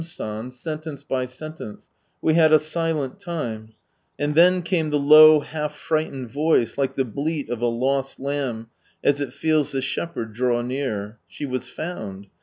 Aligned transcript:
San, 0.03 0.49
sentence 0.49 1.03
by 1.03 1.25
sentence, 1.27 1.87
we 2.23 2.33
had 2.33 2.51
a 2.51 2.57
silent 2.57 3.19
time; 3.19 3.73
and 4.17 4.33
then 4.33 4.63
came 4.63 4.89
the 4.89 4.97
low, 4.97 5.41
half 5.41 5.75
frightened 5.75 6.27
voice, 6.31 6.75
like 6.75 6.95
the 6.95 7.05
bleat 7.05 7.51
of 7.51 7.61
a 7.61 7.67
lost 7.67 8.19
lamb 8.19 8.65
as 9.03 9.21
it 9.21 9.31
feels 9.31 9.73
the 9.73 9.81
shepherd 9.83 10.33
draw 10.33 10.63
near. 10.63 11.19
She 11.27 11.45
was 11.45 11.69
found. 11.69 12.29